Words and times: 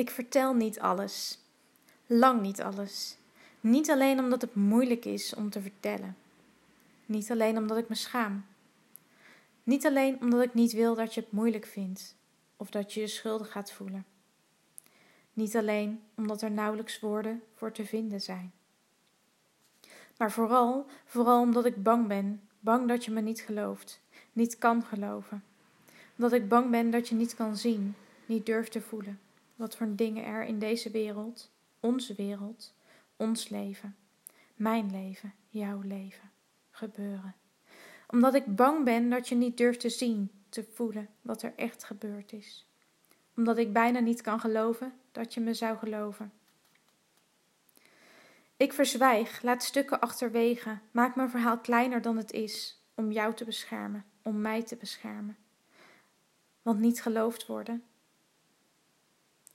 Ik 0.00 0.10
vertel 0.10 0.54
niet 0.54 0.80
alles. 0.80 1.38
Lang 2.06 2.40
niet 2.40 2.62
alles. 2.62 3.16
Niet 3.60 3.90
alleen 3.90 4.18
omdat 4.18 4.40
het 4.40 4.54
moeilijk 4.54 5.04
is 5.04 5.34
om 5.34 5.50
te 5.50 5.60
vertellen. 5.60 6.16
Niet 7.06 7.30
alleen 7.30 7.58
omdat 7.58 7.76
ik 7.76 7.88
me 7.88 7.94
schaam. 7.94 8.44
Niet 9.62 9.86
alleen 9.86 10.20
omdat 10.20 10.42
ik 10.42 10.54
niet 10.54 10.72
wil 10.72 10.94
dat 10.94 11.14
je 11.14 11.20
het 11.20 11.32
moeilijk 11.32 11.66
vindt 11.66 12.16
of 12.56 12.70
dat 12.70 12.92
je 12.92 13.00
je 13.00 13.06
schuldig 13.06 13.50
gaat 13.50 13.72
voelen. 13.72 14.04
Niet 15.32 15.56
alleen 15.56 16.02
omdat 16.16 16.42
er 16.42 16.50
nauwelijks 16.50 17.00
woorden 17.00 17.42
voor 17.54 17.72
te 17.72 17.84
vinden 17.84 18.20
zijn. 18.20 18.52
Maar 20.16 20.32
vooral, 20.32 20.86
vooral 21.04 21.40
omdat 21.40 21.64
ik 21.64 21.82
bang 21.82 22.06
ben, 22.06 22.48
bang 22.60 22.88
dat 22.88 23.04
je 23.04 23.10
me 23.10 23.20
niet 23.20 23.40
gelooft, 23.40 24.00
niet 24.32 24.58
kan 24.58 24.82
geloven. 24.82 25.44
Omdat 26.16 26.32
ik 26.32 26.48
bang 26.48 26.70
ben 26.70 26.90
dat 26.90 27.08
je 27.08 27.14
niet 27.14 27.34
kan 27.34 27.56
zien, 27.56 27.94
niet 28.26 28.46
durft 28.46 28.72
te 28.72 28.80
voelen 28.80 29.20
wat 29.60 29.76
voor 29.76 29.94
dingen 29.96 30.24
er 30.24 30.44
in 30.44 30.58
deze 30.58 30.90
wereld, 30.90 31.50
onze 31.80 32.14
wereld, 32.14 32.74
ons 33.16 33.48
leven, 33.48 33.96
mijn 34.54 34.90
leven, 34.90 35.34
jouw 35.48 35.80
leven, 35.80 36.30
gebeuren. 36.70 37.34
Omdat 38.08 38.34
ik 38.34 38.56
bang 38.56 38.84
ben 38.84 39.10
dat 39.10 39.28
je 39.28 39.34
niet 39.34 39.56
durft 39.56 39.80
te 39.80 39.88
zien, 39.88 40.30
te 40.48 40.64
voelen 40.72 41.08
wat 41.22 41.42
er 41.42 41.52
echt 41.56 41.84
gebeurd 41.84 42.32
is. 42.32 42.66
Omdat 43.36 43.58
ik 43.58 43.72
bijna 43.72 43.98
niet 43.98 44.20
kan 44.20 44.40
geloven 44.40 44.92
dat 45.12 45.34
je 45.34 45.40
me 45.40 45.54
zou 45.54 45.78
geloven. 45.78 46.32
Ik 48.56 48.72
verzwijg, 48.72 49.42
laat 49.42 49.62
stukken 49.62 50.00
achterwege, 50.00 50.78
maak 50.90 51.16
mijn 51.16 51.30
verhaal 51.30 51.58
kleiner 51.58 52.02
dan 52.02 52.16
het 52.16 52.32
is, 52.32 52.82
om 52.94 53.12
jou 53.12 53.34
te 53.34 53.44
beschermen, 53.44 54.04
om 54.22 54.40
mij 54.40 54.62
te 54.62 54.76
beschermen. 54.76 55.36
Want 56.62 56.78
niet 56.78 57.02
geloofd 57.02 57.46
worden, 57.46 57.84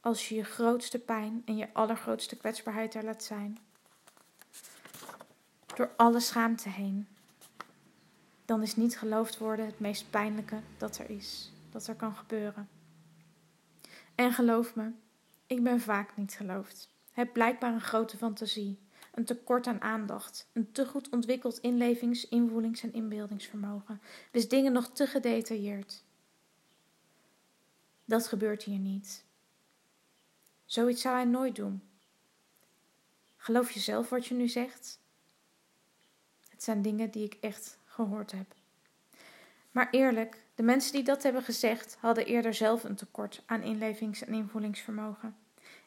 als 0.00 0.28
je 0.28 0.34
je 0.34 0.44
grootste 0.44 0.98
pijn 0.98 1.42
en 1.44 1.56
je 1.56 1.68
allergrootste 1.72 2.36
kwetsbaarheid 2.36 2.94
er 2.94 3.04
laat 3.04 3.24
zijn. 3.24 3.58
Door 5.74 5.90
alle 5.96 6.20
schaamte 6.20 6.68
heen. 6.68 7.08
Dan 8.44 8.62
is 8.62 8.76
niet 8.76 8.98
geloofd 8.98 9.38
worden 9.38 9.66
het 9.66 9.80
meest 9.80 10.10
pijnlijke 10.10 10.60
dat 10.78 10.98
er 10.98 11.10
is, 11.10 11.52
dat 11.70 11.86
er 11.86 11.94
kan 11.94 12.16
gebeuren. 12.16 12.68
En 14.14 14.32
geloof 14.32 14.74
me, 14.74 14.90
ik 15.46 15.62
ben 15.62 15.80
vaak 15.80 16.16
niet 16.16 16.32
geloofd. 16.32 16.88
Heb 17.12 17.32
blijkbaar 17.32 17.72
een 17.72 17.80
grote 17.80 18.16
fantasie, 18.16 18.78
een 19.14 19.24
tekort 19.24 19.66
aan 19.66 19.80
aandacht, 19.80 20.48
een 20.52 20.72
te 20.72 20.86
goed 20.86 21.08
ontwikkeld 21.08 21.58
inlevings-, 21.58 22.28
invoelings- 22.28 22.82
en 22.82 22.92
inbeeldingsvermogen, 22.92 24.00
dus 24.30 24.48
dingen 24.48 24.72
nog 24.72 24.88
te 24.92 25.06
gedetailleerd. 25.06 26.04
Dat 28.04 28.26
gebeurt 28.26 28.62
hier 28.62 28.78
niet. 28.78 29.24
Zoiets 30.70 31.02
zou 31.02 31.14
hij 31.14 31.24
nooit 31.24 31.56
doen. 31.56 31.82
Geloof 33.36 33.70
je 33.70 33.80
zelf 33.80 34.08
wat 34.08 34.26
je 34.26 34.34
nu 34.34 34.48
zegt? 34.48 34.98
Het 36.48 36.62
zijn 36.62 36.82
dingen 36.82 37.10
die 37.10 37.24
ik 37.24 37.36
echt 37.40 37.78
gehoord 37.84 38.32
heb. 38.32 38.54
Maar 39.70 39.90
eerlijk, 39.90 40.42
de 40.54 40.62
mensen 40.62 40.92
die 40.92 41.02
dat 41.02 41.22
hebben 41.22 41.42
gezegd, 41.42 41.96
hadden 42.00 42.26
eerder 42.26 42.54
zelf 42.54 42.84
een 42.84 42.94
tekort 42.94 43.42
aan 43.46 43.62
inlevings- 43.62 44.24
en 44.24 44.34
invoelingsvermogen. 44.34 45.36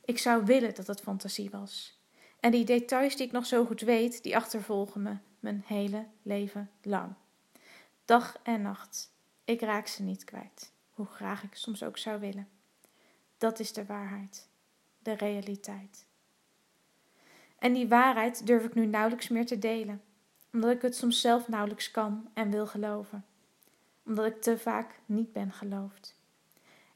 Ik 0.05 0.19
zou 0.19 0.45
willen 0.45 0.75
dat 0.75 0.87
het 0.87 1.01
fantasie 1.01 1.49
was. 1.49 1.99
En 2.39 2.51
die 2.51 2.65
details 2.65 3.15
die 3.15 3.25
ik 3.25 3.31
nog 3.31 3.45
zo 3.45 3.65
goed 3.65 3.81
weet, 3.81 4.23
die 4.23 4.35
achtervolgen 4.35 5.01
me 5.01 5.17
mijn 5.39 5.63
hele 5.65 6.07
leven 6.21 6.71
lang. 6.81 7.13
Dag 8.05 8.39
en 8.41 8.61
nacht. 8.61 9.11
Ik 9.45 9.61
raak 9.61 9.87
ze 9.87 10.03
niet 10.03 10.23
kwijt, 10.23 10.71
hoe 10.93 11.05
graag 11.05 11.43
ik 11.43 11.55
soms 11.55 11.83
ook 11.83 11.97
zou 11.97 12.19
willen. 12.19 12.47
Dat 13.37 13.59
is 13.59 13.73
de 13.73 13.85
waarheid 13.85 14.51
de 15.03 15.13
realiteit. 15.13 16.05
En 17.59 17.73
die 17.73 17.87
waarheid 17.87 18.47
durf 18.47 18.63
ik 18.63 18.73
nu 18.73 18.85
nauwelijks 18.85 19.27
meer 19.27 19.45
te 19.45 19.59
delen, 19.59 20.01
omdat 20.53 20.72
ik 20.72 20.81
het 20.81 20.95
soms 20.95 21.22
zelf 21.22 21.47
nauwelijks 21.47 21.91
kan 21.91 22.29
en 22.33 22.51
wil 22.51 22.67
geloven, 22.67 23.25
omdat 24.05 24.25
ik 24.25 24.41
te 24.41 24.57
vaak 24.57 25.00
niet 25.05 25.33
ben 25.33 25.51
geloofd. 25.51 26.16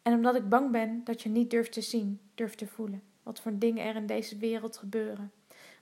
En 0.01 0.13
omdat 0.13 0.35
ik 0.35 0.49
bang 0.49 0.71
ben 0.71 1.03
dat 1.03 1.21
je 1.21 1.29
niet 1.29 1.49
durft 1.49 1.71
te 1.71 1.81
zien, 1.81 2.19
durft 2.35 2.57
te 2.57 2.67
voelen, 2.67 3.03
wat 3.23 3.39
voor 3.39 3.57
dingen 3.57 3.85
er 3.85 3.95
in 3.95 4.05
deze 4.05 4.37
wereld 4.37 4.77
gebeuren, 4.77 5.31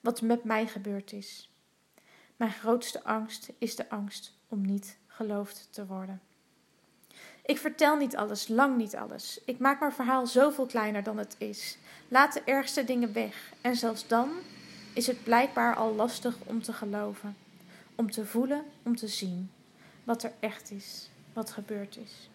wat 0.02 0.22
met 0.22 0.44
mij 0.44 0.68
gebeurd 0.68 1.12
is. 1.12 1.50
Mijn 2.36 2.52
grootste 2.52 3.04
angst 3.04 3.54
is 3.58 3.76
de 3.76 3.90
angst 3.90 4.38
om 4.48 4.62
niet 4.62 4.98
geloofd 5.08 5.68
te 5.72 5.86
worden. 5.86 6.22
Ik 7.46 7.58
vertel 7.58 7.96
niet 7.98 8.16
alles, 8.16 8.48
lang 8.48 8.78
niet 8.78 8.96
alles. 8.96 9.40
Ik 9.46 9.60
maak 9.60 9.80
mijn 9.80 9.92
verhaal 9.92 10.28
zoveel 10.28 10.66
kleiner 10.66 11.04
dan 11.04 11.18
het 11.18 11.36
is. 11.38 11.78
Laat 12.08 12.34
de 12.34 12.42
ergste 12.46 12.84
dingen 12.84 13.14
weg. 13.14 13.54
En 13.62 13.76
zelfs 13.76 14.08
dan 14.08 14.30
is 14.94 15.08
het 15.08 15.24
blijkbaar 15.24 15.76
al 15.76 15.96
lastig 15.96 16.38
om 16.44 16.62
te 16.62 16.74
geloven. 16.74 17.36
Om 17.96 18.12
te 18.12 18.26
voelen, 18.26 18.64
om 18.84 18.96
te 18.96 19.08
zien. 19.08 19.52
Wat 20.04 20.24
er 20.24 20.32
echt 20.40 20.72
is, 20.72 21.10
wat 21.34 21.52
gebeurd 21.52 21.98
is. 21.98 22.30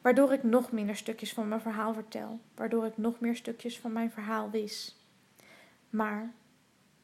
Waardoor 0.00 0.32
ik 0.32 0.42
nog 0.42 0.72
minder 0.72 0.96
stukjes 0.96 1.32
van 1.32 1.48
mijn 1.48 1.60
verhaal 1.60 1.94
vertel. 1.94 2.40
Waardoor 2.54 2.86
ik 2.86 2.96
nog 2.96 3.20
meer 3.20 3.36
stukjes 3.36 3.78
van 3.78 3.92
mijn 3.92 4.10
verhaal 4.10 4.50
wis. 4.50 4.96
Maar 5.90 6.32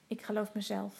ik 0.07 0.23
geloof 0.23 0.55
mezelf. 0.55 0.95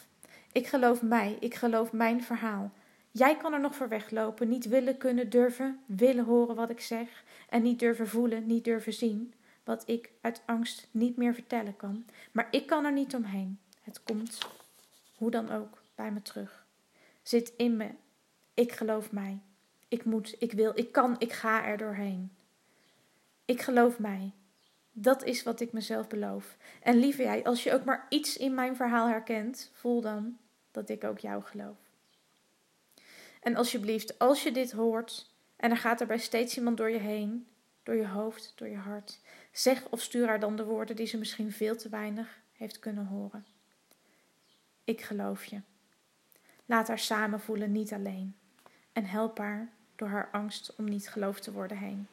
Ik 0.53 0.67
geloof 0.67 1.03
mij. 1.03 1.37
Ik 1.41 1.55
geloof 1.55 1.93
mijn 1.93 2.23
verhaal. 2.23 2.71
Jij 3.19 3.37
kan 3.37 3.53
er 3.53 3.61
nog 3.61 3.75
voor 3.75 3.89
weglopen, 3.89 4.49
niet 4.49 4.69
willen, 4.69 4.97
kunnen, 4.97 5.31
durven, 5.31 5.81
willen 5.87 6.25
horen 6.25 6.55
wat 6.55 6.71
ik 6.71 6.81
zeg 6.81 7.25
en 7.49 7.63
niet 7.63 7.79
durven 7.79 8.09
voelen, 8.09 8.47
niet 8.47 8.65
durven 8.65 8.93
zien, 8.93 9.35
wat 9.65 9.89
ik 9.89 10.11
uit 10.21 10.43
angst 10.47 10.89
niet 10.91 11.17
meer 11.17 11.35
vertellen 11.35 11.77
kan. 11.77 12.05
Maar 12.33 12.49
ik 12.51 12.67
kan 12.67 12.85
er 12.85 12.93
niet 12.93 13.15
omheen. 13.15 13.59
Het 13.83 14.03
komt, 14.03 14.39
hoe 15.17 15.31
dan 15.31 15.51
ook, 15.51 15.83
bij 15.95 16.11
me 16.11 16.23
terug. 16.23 16.67
Zit 17.23 17.53
in 17.57 17.77
me. 17.77 17.91
Ik 18.55 18.73
geloof 18.73 19.13
mij. 19.13 19.39
Ik 19.89 20.05
moet, 20.05 20.35
ik 20.39 20.53
wil, 20.53 20.73
ik 20.75 20.93
kan, 20.93 21.17
ik 21.19 21.33
ga 21.33 21.65
er 21.65 21.77
doorheen. 21.77 22.33
Ik 23.45 23.61
geloof 23.61 23.99
mij. 23.99 24.33
Dat 24.93 25.25
is 25.25 25.43
wat 25.43 25.61
ik 25.61 25.73
mezelf 25.73 26.09
beloof. 26.09 26.57
En 26.83 26.97
lieve 26.97 27.23
jij, 27.23 27.45
als 27.45 27.63
je 27.63 27.73
ook 27.73 27.85
maar 27.85 28.07
iets 28.09 28.37
in 28.37 28.55
mijn 28.55 28.77
verhaal 28.77 29.09
herkent, 29.09 29.71
voel 29.73 30.01
dan 30.01 30.39
dat 30.71 30.89
ik 30.89 31.05
ook 31.05 31.19
jou 31.19 31.43
geloof. 31.43 31.88
En 33.49 33.57
alsjeblieft, 33.57 34.19
als 34.19 34.43
je 34.43 34.53
dit 34.53 34.73
hoort 34.73 35.31
en 35.57 35.71
er 35.71 35.77
gaat 35.77 36.01
er 36.01 36.07
bij 36.07 36.19
steeds 36.19 36.57
iemand 36.57 36.77
door 36.77 36.91
je 36.91 36.99
heen, 36.99 37.47
door 37.83 37.95
je 37.95 38.07
hoofd, 38.07 38.53
door 38.57 38.69
je 38.69 38.77
hart, 38.77 39.21
zeg 39.53 39.89
of 39.91 40.01
stuur 40.01 40.27
haar 40.27 40.41
dan 40.41 40.57
de 40.57 40.65
woorden 40.65 40.97
die 40.97 41.07
ze 41.07 41.19
misschien 41.19 41.53
veel 41.53 41.77
te 41.77 41.89
weinig 41.89 42.41
heeft 42.53 42.79
kunnen 42.79 43.07
horen. 43.07 43.47
Ik 44.85 45.01
geloof 45.01 45.45
je. 45.45 45.61
Laat 46.67 46.89
haar 46.89 46.99
samen 46.99 47.41
voelen, 47.41 47.73
niet 47.73 47.93
alleen. 47.93 48.37
En 48.93 49.05
help 49.05 49.39
haar 49.39 49.69
door 49.97 50.09
haar 50.09 50.29
angst 50.33 50.75
om 50.77 50.85
niet 50.85 51.09
geloofd 51.09 51.43
te 51.43 51.53
worden 51.53 51.79
heen. 51.79 52.07